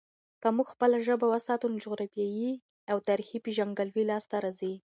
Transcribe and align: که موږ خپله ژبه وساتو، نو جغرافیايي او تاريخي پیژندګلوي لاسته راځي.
که 0.41 0.47
موږ 0.55 0.67
خپله 0.73 0.97
ژبه 1.07 1.25
وساتو، 1.29 1.65
نو 1.71 1.77
جغرافیايي 1.83 2.51
او 2.91 2.97
تاريخي 3.07 3.37
پیژندګلوي 3.45 4.03
لاسته 4.11 4.35
راځي. 4.43 4.73